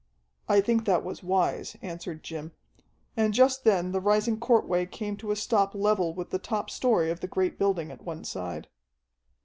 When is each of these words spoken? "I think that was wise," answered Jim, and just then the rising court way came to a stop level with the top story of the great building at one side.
"I 0.49 0.61
think 0.61 0.85
that 0.85 1.03
was 1.03 1.21
wise," 1.21 1.77
answered 1.83 2.23
Jim, 2.23 2.53
and 3.15 3.35
just 3.35 3.63
then 3.63 3.91
the 3.91 3.99
rising 3.99 4.39
court 4.39 4.67
way 4.67 4.87
came 4.87 5.15
to 5.17 5.29
a 5.29 5.35
stop 5.35 5.75
level 5.75 6.11
with 6.15 6.31
the 6.31 6.39
top 6.39 6.71
story 6.71 7.11
of 7.11 7.19
the 7.19 7.27
great 7.27 7.59
building 7.59 7.91
at 7.91 8.03
one 8.03 8.23
side. 8.23 8.67